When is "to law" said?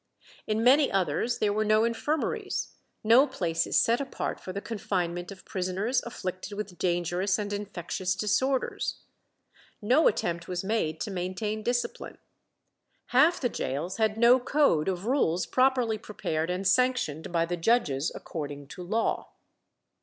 18.69-19.29